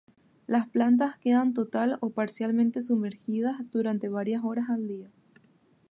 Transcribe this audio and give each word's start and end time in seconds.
Las 0.47 0.67
plantas 0.67 1.19
quedan 1.19 1.53
total 1.53 1.99
o 2.01 2.09
parcialmente 2.09 2.81
sumergidas 2.81 3.57
durante 3.69 4.09
varias 4.09 4.43
horas 4.43 4.67
al 4.71 4.87
día. 4.87 5.11